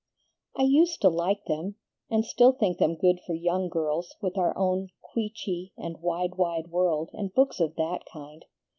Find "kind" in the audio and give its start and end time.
8.11-8.43